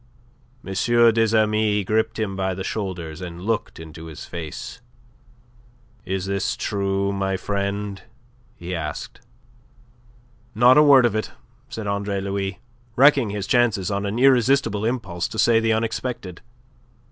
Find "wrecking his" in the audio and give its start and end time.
12.95-13.45